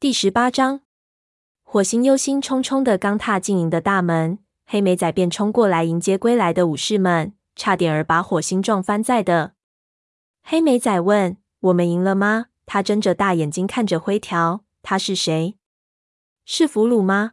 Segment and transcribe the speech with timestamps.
[0.00, 0.80] 第十八章，
[1.62, 9.52] 火星忧心忡忡的刚踏进营的大门，黑莓仔便冲过来迎接归来的武士们，差点儿把火星撞翻在的。
[10.42, 15.58] 黑莓仔问：“我们赢了吗？”他睁着大眼睛看着灰条：“他是谁？
[16.46, 17.32] 是俘虏吗？”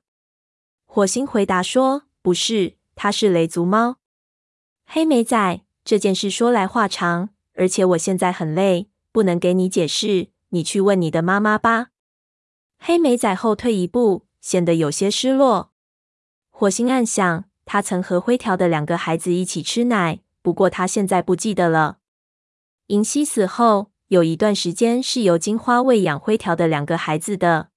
[0.85, 3.95] 火星回答说：“不是，他是雷族猫。”
[4.85, 10.31] 黑莓仔，这件事说来话长，而且我现在很累，不能给你解释。
[10.49, 11.91] 你去问你的妈妈吧。
[12.79, 15.71] 黑莓仔后退一步，显得有些失落。
[16.49, 21.99] 火星暗想，他曾和灰条的两个孩子一起吃奶，不过他现在不记得了。
[22.87, 27.69] 银希死后，有一段时间是由金花喂养灰条的两个孩子的。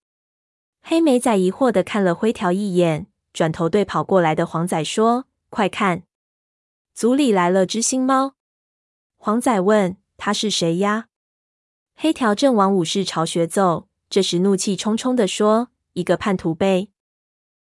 [0.80, 6.04] 黑莓仔疑惑地看了灰条一眼，转头对跑过来的黄仔说：“快看，
[6.94, 8.36] 族里来了只新猫。”
[9.18, 11.08] 黄仔问：“他是谁呀？”
[11.94, 13.89] 黑条正往武士巢穴走。
[14.10, 16.88] 这时，怒气冲冲地说：“一个叛徒呗！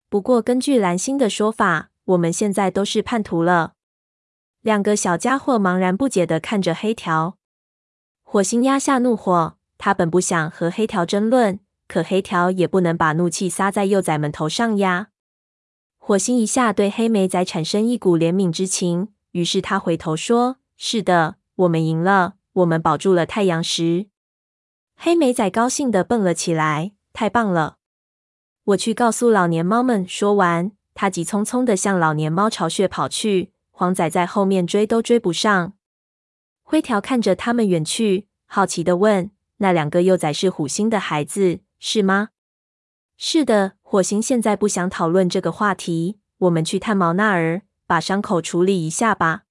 [0.10, 3.74] 不过，根据蓝星的说法，我们现在都是叛徒了。”
[4.62, 7.38] 两个小家伙茫然不解的看着黑条。
[8.24, 15.10] 火星压下怒火，他本不想和黑条争论，可黑条也不能把怒气撒在幼崽们头上呀。
[16.00, 24.08] 火星一下对黑莓仔产生一股怜悯之情，于是他回头说：“是的，我们赢了，我们保住了太阳石。”
[25.04, 27.78] 黑莓仔高兴地蹦了起来，太棒了！
[28.66, 30.08] 我去告诉老年猫们。
[30.08, 33.52] 说完，他急匆匆地向老年猫巢穴跑去。
[33.72, 35.74] 黄仔在后面追都追不上。
[36.62, 42.30] 灰条看着他们远去，好奇地问：“那两个幼崽是火星的孩子，是吗
[43.18, 46.20] ？”“是的。”火星现在不想讨论这个话题。
[46.38, 49.46] 我们去探毛那儿，把伤口处理一下吧。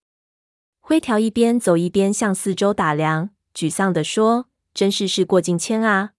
[0.79, 4.47] 灰条一边走一边向四周打量，沮丧地说。
[4.81, 6.13] 真是事过境迁啊！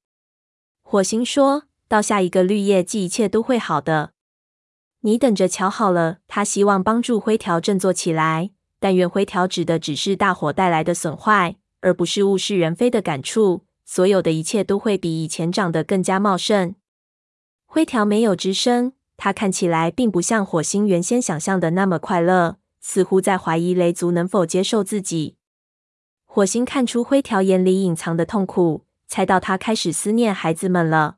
[0.84, 4.12] 火星说：“到下一个绿叶季，一切都会好的。
[5.00, 13.66] 你等着瞧好了。”他希望帮助灰条振作起来，但愿灰条指的只是大火带来的损坏，而不是物是人非的感触。
[13.84, 16.76] 所有的一切都会比以前长得更加茂盛。
[17.66, 25.38] 灰条没有吱声，他看起来并不像火星原先想象的那么快乐，似乎在怀疑雷族能否接受自己。
[26.34, 31.18] 火星看出灰条眼里隐藏的痛苦，猜到他开始思念孩子们了。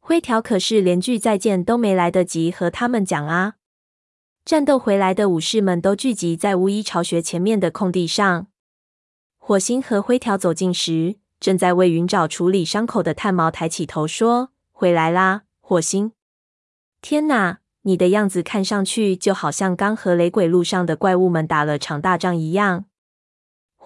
[0.00, 3.54] 灰条可是连句再见都没来得及和他们讲啊！
[4.44, 8.48] 战斗回来的武士们都聚集在巫医巢穴前面的空地上。
[9.38, 16.10] 火星和灰条走近时，正在为云沼处理伤口的炭毛抬起头说：“回来啦，火星！
[17.00, 22.86] 天哪，你的样子看上去就好像刚和雷鬼路上的怪物们打了场大仗一样。”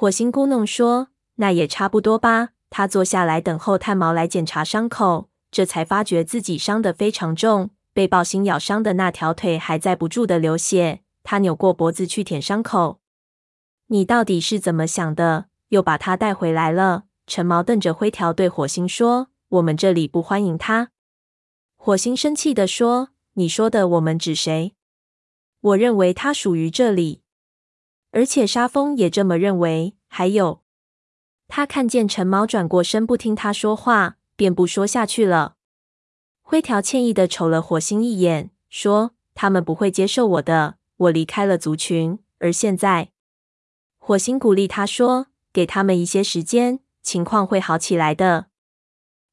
[0.00, 11.02] 火星咕哝说：“那也差不多吧。”他坐下来等候炭毛来检查伤口，这才发觉自己伤得非常重，被暴星咬伤的那条腿还在不住地流血。
[11.22, 13.00] 他扭过脖子去舔伤口。
[13.88, 15.48] “你到底是怎么想的？
[15.68, 19.28] 又把他带回来了？”陈毛瞪着灰条对火星说
[19.60, 20.92] ：“我们这里不欢迎他。”
[21.76, 24.72] 火星生气地说：“你说的我们指谁？
[25.60, 27.20] 我认为他属于这里。”
[28.10, 29.94] 而且沙风也这么认为。
[30.12, 30.62] 还有，
[31.46, 35.56] 他看见橙毛转过身不听他说话，便不说下去了。
[36.42, 40.78] 灰条歉意的瞅了火星一眼，说：“他们不会接受我的。
[40.96, 43.10] 我离开了族群，而现在……”
[43.98, 48.46] 火星鼓励他说：“给他们一些时间，情况会好起来的。”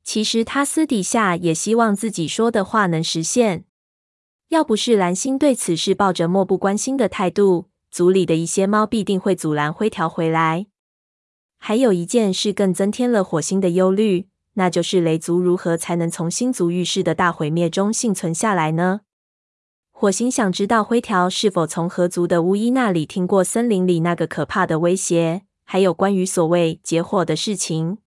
[0.05, 3.66] 其实他私底下也希望自己说的话能实现。
[4.49, 7.69] 要不是蓝星对此事抱着漠不关心的态度。
[7.89, 10.67] 族里的一些猫必定会阻拦灰条回来。
[11.57, 19.01] 还有一件事更增添了火星的忧虑，那就是雷族如何才能从星族遇事的大毁灭中幸存下来呢？
[19.91, 27.97] 火星想知道灰条是否从河族的巫医那里听过森林里那个可怕的威胁，还有关于所谓结火的事情。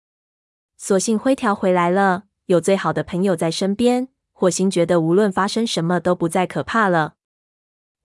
[0.76, 7.14] 所幸灰条回来了，有最好的朋友在身边，火星觉得无论发生什么都不再可怕了。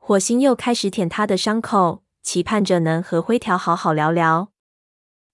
[0.07, 4.51] 火星又开始舔他的伤口，期盼着能和灰条好好聊聊。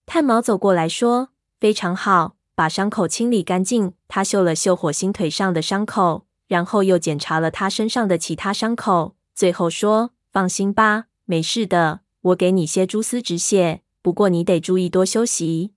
[0.06, 1.28] 炭毛走过来说
[1.60, 12.00] ：“非常好，把伤口清理干净。”他嗅了嗅火星腿上的伤口，然后又检查了他身上的其他伤口，最后说：“放心吧，没事的。
[12.22, 15.74] 我给你些蛛丝止血，不过你得注意多休息。”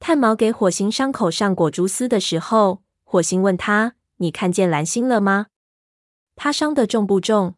[0.00, 5.48] 炭毛给火星伤口上裹蛛丝的时候，火星问他：“你看见蓝星了吗？
[6.34, 7.56] 他伤得重不重？”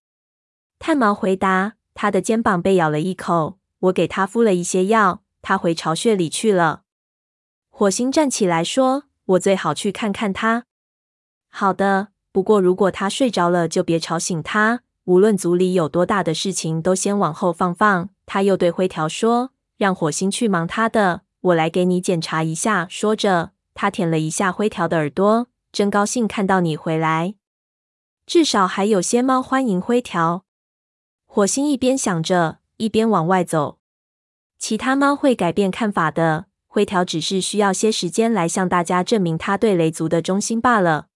[0.81, 6.85] 炭毛回答：“他的肩膀被咬了一口，我给他敷了一些药，他回巢穴里去了。”
[7.69, 10.65] 火星站起来说：“我最好去看看他。
[11.51, 14.81] 好的，不过如果他睡着了，就别吵醒他。
[15.05, 18.09] 无论族里有多大的事情，都先往后放放。
[18.25, 25.49] 他又对灰条说：“让火星去忙他的，我来给你检查一下。”说着，他舔了一下灰条的耳朵。
[25.71, 27.35] 真高兴看到你回来，
[28.25, 30.45] 至少还有些猫欢迎灰条。
[31.33, 33.79] 火星一边想着，一边往外走。
[34.59, 41.07] 其他猫会改变看法的，灰条只是需要些时间来向大家证明他对雷族的忠心罢了。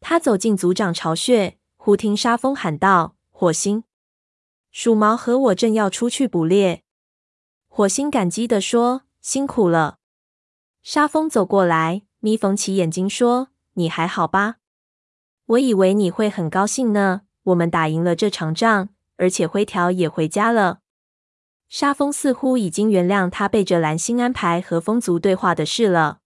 [0.00, 3.82] 他走进族长巢穴，忽听沙风喊道：“火星，
[4.70, 6.84] 鼠毛和我正要出去捕猎。”
[7.66, 9.98] 火星感激地说：“辛苦了。”
[10.80, 14.58] 沙风走过来，眯缝起眼睛说：“你还好吧？
[15.46, 17.22] 我以为你会很高兴呢。
[17.42, 20.80] 我们打赢了这场仗。”而且灰条也回家了。
[21.68, 26.20] 沙风似乎已经原谅他背着蓝星安排和风族对话的事了。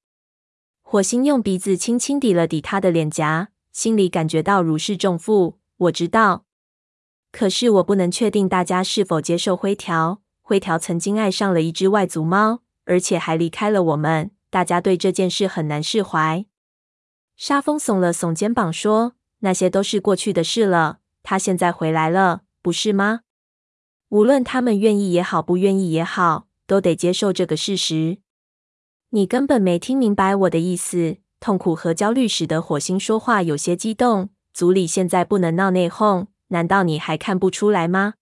[0.83, 5.59] 火星用鼻子轻轻抵了抵他的脸颊，心里感觉到如释重负。
[5.77, 6.45] 我知道，
[7.31, 10.21] 可是我不能确定大家是否接受灰条。
[10.43, 14.31] 灰条曾经爱上了一只外族猫，而且还离开了我们。
[14.51, 16.47] 大家对这件事很难释怀。
[17.37, 21.01] 沙蜂耸了耸肩膀说：“那些都是过去的事了。
[21.23, 23.21] 他现在回来了。”不是吗？
[24.11, 28.19] 无论他们愿意也好，不愿意也好，都得接受这个事实。
[29.09, 31.17] 你根本没听明白我的意思。
[31.41, 34.29] 痛苦和焦虑使得火星说话有些激动。
[34.53, 38.17] 组里现在不能闹内讧，难道你还看不出来吗？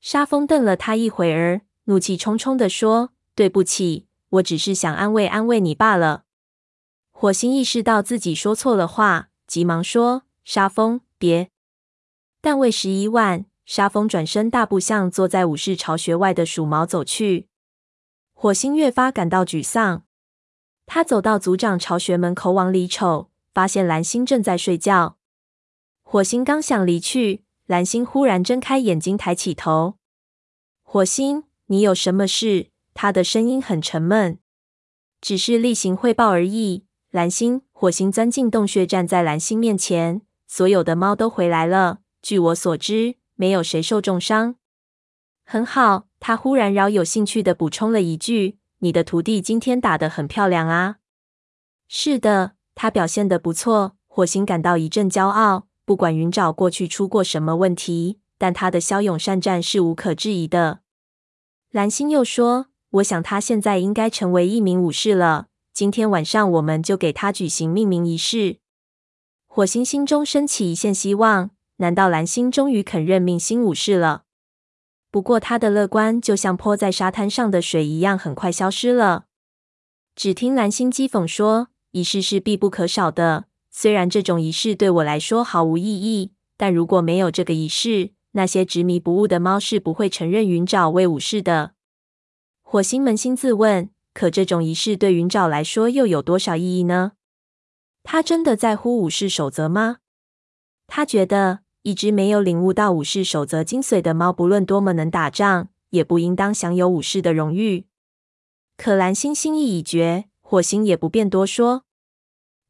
[0.00, 6.22] 沙峰瞪了他一会儿，怒气冲冲地说：“对不起，我只是想安慰安慰你罢了。”
[7.10, 11.50] 火星意识到自己说错了话，急忙说：“沙峰，别。”
[12.40, 13.46] 但为时已晚。
[13.66, 17.48] 沙风转身，大步向坐在武士巢穴外的鼠毛走去。
[18.32, 20.04] 火星越发感到沮丧。
[20.86, 25.18] 他走到族长巢穴门口，往里瞅，发现蓝星正在睡觉。
[26.04, 29.96] 火星刚想离去，蓝星忽然睁开眼睛，抬起头
[30.84, 34.38] ：“火星，你有什么事？”他的声音很沉闷。
[35.20, 37.62] “只是例行汇报而已。”蓝星。
[37.72, 40.22] 火星钻进洞穴，站在蓝星面前。
[40.46, 41.98] 所有的猫都回来了。
[42.22, 43.16] 据我所知。
[43.36, 44.56] 没有谁受重伤，
[45.44, 46.08] 很好。
[46.18, 50.96] 他忽然饶有兴趣地补充了一句：“你的徒弟今天打得很漂亮啊。”
[51.86, 53.96] 是的，他表现得不错。
[54.08, 55.68] 火星感到一阵骄傲。
[55.84, 60.80] 不管云沼过去出过什么问题，但他的骁勇善战是无可置疑的。
[61.70, 65.46] 蓝星又说：“我想他现在应该成为一名武士了。
[65.72, 68.58] 今天晚上我们就给他举行命名仪式。”
[69.46, 71.50] 火星心中升起一线希望。
[71.78, 74.24] 难道蓝星终于肯任命新武士了？
[75.10, 79.26] 不过他的乐观就像泼在沙滩上的水一样，很快消失了。
[80.14, 83.44] 只听蓝星讥讽说：“仪式是必不可少的。
[83.70, 91.72] 虽然这种仪式对我来说毫无意义，但如果没有这个仪式，那些执迷不悟的猫是不会承认云沼为武士的。”
[92.62, 97.12] 火星扪心自问：可这种仪式对云沼来说又有多少意义呢？
[98.02, 99.98] 他真的在乎武士守则吗？
[100.86, 101.65] 他觉得。
[101.86, 107.86] 一只没有领悟到武士守则精髓的猫，不论多么能打仗，也不应当享有武士的荣誉。
[108.76, 111.84] 可蓝星心意已决，火星也不便多说。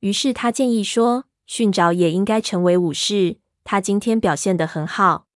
[0.01, 5.27] 于是他建议说：“训爪也应该成为武士，他今天表现得很好。”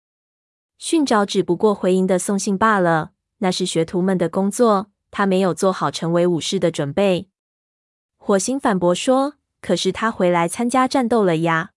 [0.77, 7.29] 训爪只不过回应的送信罢了，那是学徒们的工作，他没有做好成为武士的准备。
[8.17, 11.71] 火星反驳说：“可是他回来参加战斗了呀，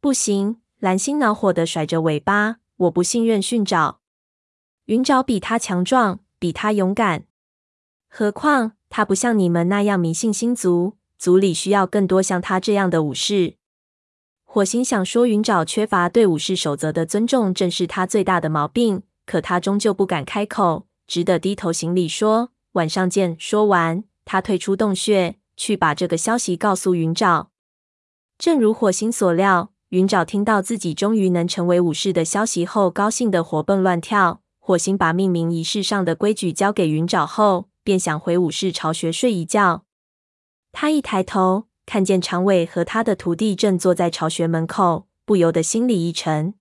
[0.00, 4.00] 不行。”蓝星恼火地甩着尾巴：“我不信任训爪，
[4.86, 7.26] 云爪比他强壮，比他勇敢。
[8.08, 13.54] 何况他不像你们那样迷信星族，族里需要更多像他这样的武士。”
[14.42, 19.04] 火星想说，云爪缺乏对武士守则的尊重，正是他最大的毛病。
[19.24, 27.52] 可他终究不敢开口，只得低头行礼说：“晚上见。”说完，他退出洞穴，去把这个消息告诉云爪。
[28.36, 29.71] 正如火星所料。
[29.92, 34.40] 云沼听到自己终于能成为武士的消息后，高兴的活蹦乱跳。
[34.58, 39.84] 火星把命名仪式上的规矩交给云沼后，便想回武士巢穴睡一觉。
[40.72, 46.54] 他一抬头，看见长尾和他的徒弟正坐在巢穴门口，不由得心里一沉。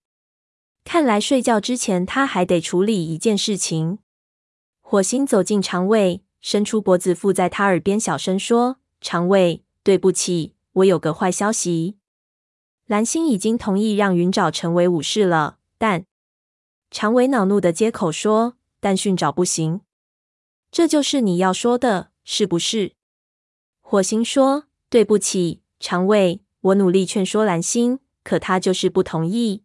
[0.83, 3.99] 看来睡觉之前，他还得处理一件事情。
[4.81, 11.95] 火星走进长尾，伸出脖子附在他耳边，小声说：“长尾，对不起，我有个坏消息。”
[12.91, 16.03] 蓝星已经同意让云沼成为武士了，但
[16.89, 19.79] 长尾恼怒的接口说：“但训爪不行。”
[20.69, 22.91] 这就是你要说的，是不是？
[23.79, 29.63] 火星说：“对不起，长尾，我努力劝说蓝星，可他就是不同意。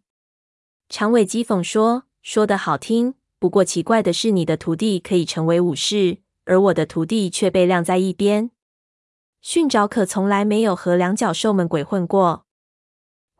[0.87, 8.51] 长尾讥讽说：“说的好听，不过奇怪的是，你的徒弟可以成为武士，而我的徒弟却被晾在一边。
[9.41, 12.45] 训爪可从来没有和两脚兽们鬼混过。”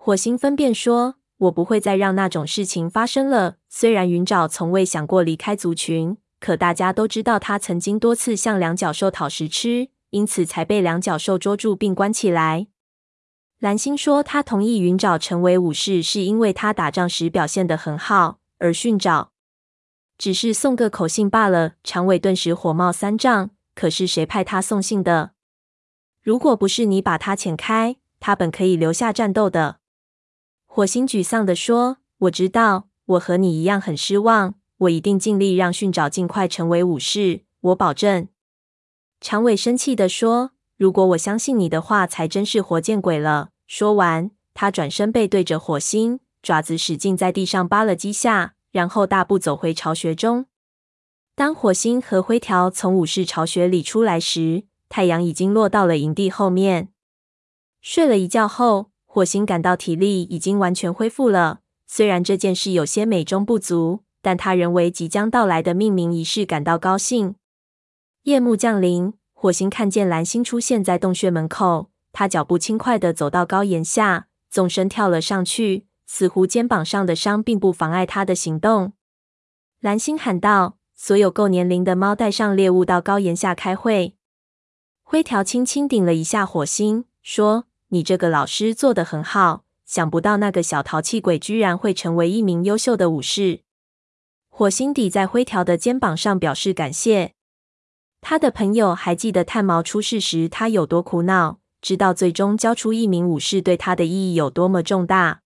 [0.08, 3.58] 火星分辨说：“我不会再让那种事情发生了。
[3.68, 12.68] 虽然云爪从未想过离开族群，可大家都知道他曾经多次向两脚兽讨食吃，因此才被两脚兽捉住并关起来。”
[13.60, 19.32] 蓝星说：“他同意云爪成为武士，是因为他打仗时表现得很好，而训爪
[20.18, 23.50] 只是送个口信罢了。”长尾顿时火冒三丈。
[23.76, 25.32] 可是谁派他送信的？
[26.24, 29.80] 如果不是你把他遣开，他本可以留下战斗的。
[30.78, 31.98] 火星沮丧地说
[32.30, 34.54] ：“我知道，我和你一样很失望。
[34.78, 38.28] 我一定尽力让训爪尽快成为武士，我保证。”
[39.20, 40.52] 长尾生气地说。
[40.78, 43.50] 如果我相信你的话，才真是活见鬼了。
[43.66, 50.46] 说完，他转身背对着火星，爪子使劲在地上扒了几下，然后大步走回巢穴中。
[51.34, 56.90] 当火星和灰条从武士巢穴里出来时，太阳已经落到了营地后面。
[57.82, 61.62] 睡了一觉后，火星感到体力已经完全恢复了。
[61.88, 67.34] 虽然这件事有些美中不足，但他仍为即将到来的命名仪式感到高兴。
[68.26, 69.16] 夜幕降临。
[69.34, 78.94] 火星看见蓝星出现在洞穴门口，他脚步轻快地走到高岩下，纵身跳了上去，似乎肩膀上的伤并不妨碍他的行动。
[79.80, 84.14] 蓝星喊道：“所有够年龄的猫带上猎物到高岩下开会。”
[85.02, 93.62] 灰条轻轻顶了一下火星，说：“你这个老师做得很好，想不到那个小淘气鬼居然会成为一名优秀的武士。”
[94.50, 97.34] 火星底在灰条的肩膀上，表示感谢。
[98.22, 105.42] 他的朋友还记得炭毛出事时他有多苦恼，知道最终教出一名武士对他的意义有多么重大。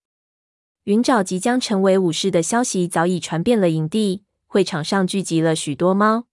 [0.84, 6.24] 云爪即将成为武士的消息早已传遍了营地，会场上聚集了许多猫。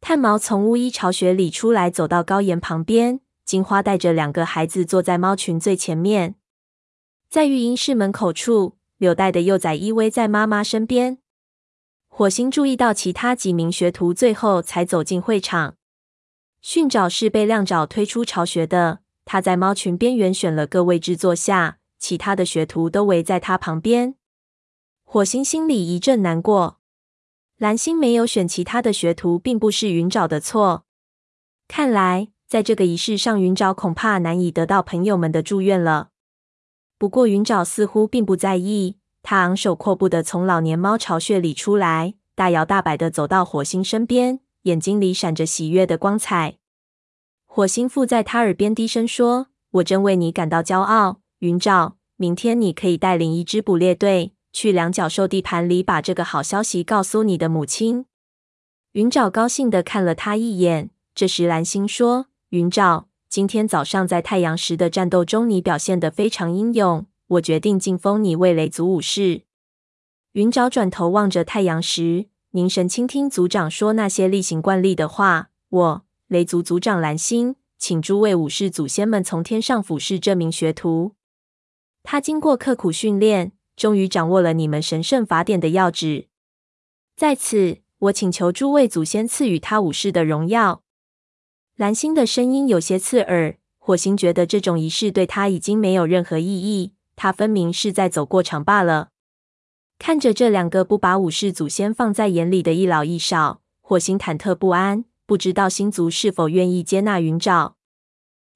[0.00, 3.20] 炭毛从巫医巢穴里出来，走到高岩旁边。
[3.48, 6.34] 金花带着两个孩子坐在猫群最前面，
[7.30, 11.16] 在育婴室门口处，柳带的幼崽依偎在妈妈身边。
[12.08, 15.76] 火星注意到其他几名学徒最后才走进会场。
[16.60, 24.16] 训爪是被亮爪推出巢穴的，他在猫群边缘选了个位置坐下，其他的学徒都围在他旁边。
[25.04, 26.80] 火星心里一阵难过。
[27.56, 30.84] 蓝星没有选其他的学徒，并不是云爪的错。
[31.66, 36.08] 看来在这个仪式上，云爪恐怕难以得到朋友们的祝愿了。
[36.96, 38.96] 不过云爪似乎并不在意。
[39.22, 46.56] 他昂首阔步地从老年猫巢穴里出来，大摇大摆地走到火星身边，眼睛里闪着喜悦的光彩。
[47.44, 51.96] 火星附在他耳边低声说：“我真为你感到骄傲，云爪。
[52.16, 58.06] 明天你可以带领一支捕猎队去两脚兽地盘里，把这个好消息告诉你的母亲。”
[58.92, 60.88] 云爪高兴地看了他一眼。
[61.14, 69.42] 这时蓝星说：“云沼，今天早上在太阳石的战斗中，你表现得非常英勇。”我决定晋封你为雷族武士。
[70.32, 75.50] 云沼转头望着太阳石，凝神倾听族长说那些例行惯例的话。
[75.68, 81.12] 我，雷族族长蓝星，请诸位武士祖先们从天上俯视这名学徒。
[82.02, 86.28] 他经过刻苦训练，终于掌握了你们神圣法典的要旨。
[87.14, 90.82] 在此，我请求诸位祖先赐予他武士的荣耀。
[91.78, 93.56] 蓝星的声音有些刺耳。
[93.78, 96.94] 火星觉得这种仪式对他已经没有任何意义。
[97.14, 99.10] 他分明是在走过场罢了。
[99.96, 107.74] 看着这两个不把武士祖先放在眼里的一老一少，火星忐忑不安，不知道星族是否愿意接纳云沼。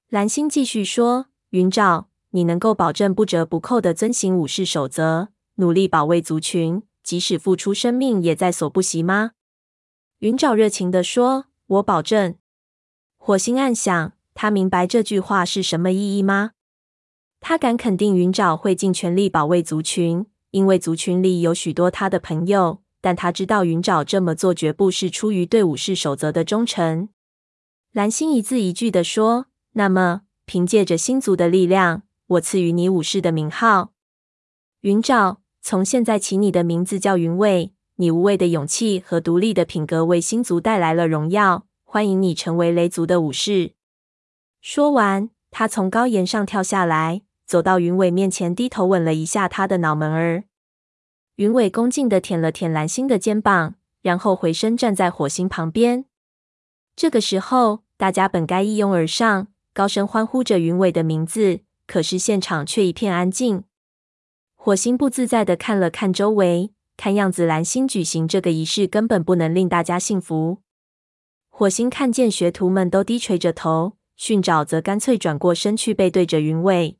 [0.09, 9.31] 蓝星继续说：“云沼，你能够保证不折不扣的遵行武士守则，努力保卫族群，即使付出生命也在所不惜吗？”
[10.19, 12.35] 云沼热情地说：“我保证。”
[13.25, 16.51] 火星暗想：他明白这句话是什么意义吗？
[17.39, 22.81] 他敢肯定云沼会尽全力保卫族群，因为族群里有许多他的朋友。
[22.99, 27.07] 但他知道云沼这么做绝不是出于对武士守则的忠诚。
[27.93, 33.93] 蓝星一字一句地说：“那么，凭借着星族的力量，我赐予你武士的名号。
[34.81, 37.71] 云沼，从现在起，你的名字叫云尾。
[37.95, 41.65] 你无畏的勇气和独立的品格为星族带来了荣耀。
[41.93, 43.73] 欢迎你成为雷族的武士。”
[44.59, 47.21] 说完，他从高岩上跳下来。
[47.45, 50.45] 走到云尾面前，低头吻了一下他的脑门儿。
[51.35, 56.05] 云尾恭敬地舔了舔蓝星的肩膀，然后回身站在火星旁边。
[56.95, 61.59] 这个时候，大家本该一拥而上，高声欢呼着云尾的名字。
[61.85, 63.65] 可是现场却一片安静。
[64.55, 70.57] 火星不自在地看了看周围，看样子蓝星举行这个仪式根本不能令大家信服。
[71.55, 76.97] 火星看见学徒们都低垂着头，训爪则干脆转过身去背对着云尾。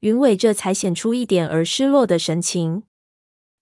[0.00, 2.84] 云尾这才显出一点儿失落的神情。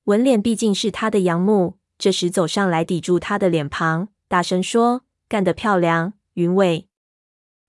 [0.05, 6.87] 纹脸毕竟是他的养母，这时走上来抵住他的脸庞，大声说：“干得漂亮，云尾！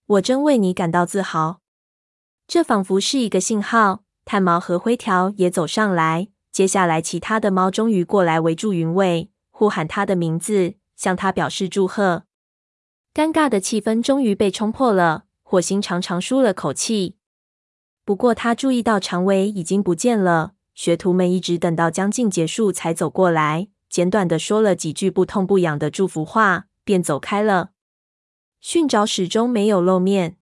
[0.06, 1.62] 我真为你感到自豪。”
[2.46, 4.04] 这仿佛是一个信号。
[4.26, 12.25] 炭毛和灰条也走上来，接下来其他的猫终于过来围住云尾，呼喊他的名字，向他表示祝贺。
[13.16, 15.24] 尴尬的气氛终于被冲破了。
[15.42, 17.16] 火星长长舒了口气。
[18.04, 20.56] 不过他注意到长尾已经不见了。
[20.74, 27.70] 学徒们一直等到将近结束才走过来，简短的说了几句不痛不痒的祝福话，便走开了。
[28.60, 30.36] 训爪始终没有露面。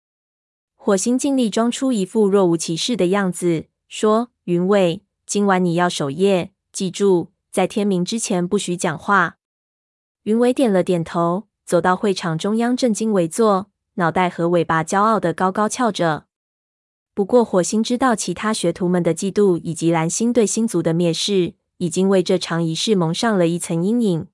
[0.75, 9.37] 火星尽力装出一副若无其事的样子，说：“云尾，今晚你要守夜，记住，在天明之前不许讲话。”
[10.25, 16.27] 云尾点了点头，走到会场中央，正襟危坐，脑袋和尾巴骄傲的高高翘着。
[17.15, 24.27] 不过，火星知道其他学徒们的嫉妒以及蓝星对星族的蔑视，已经为这场仪式蒙上了一层阴影。